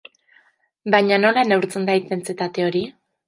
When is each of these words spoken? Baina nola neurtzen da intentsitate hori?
Baina 0.95 1.19
nola 1.25 1.43
neurtzen 1.51 1.85
da 1.91 1.99
intentsitate 2.01 2.67
hori? 2.71 2.85